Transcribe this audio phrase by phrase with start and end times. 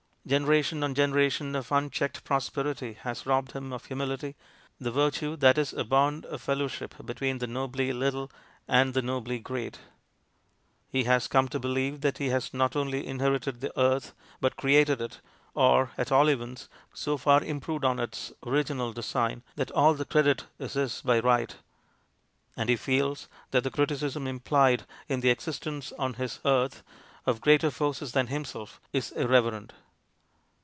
[0.27, 4.35] Generation on generation of unchecked prosperity has robbed him of humility,
[4.79, 8.31] the virtue that is a bond of fellow ship between the nobly little
[8.67, 9.79] and the nobly great.
[10.87, 15.01] He has come to believe that he has not only inherited the earth but created
[15.01, 15.21] it,
[15.55, 20.45] or, at all events, so far improved on its original design that all the credit
[20.59, 21.55] is his by right;
[22.55, 26.83] and he feels that the criticism im plied in the existence on his earth
[27.25, 28.01] of greater IS ENGLAND DECADENT?
[28.01, 29.73] 193 forces than himself is irreverent.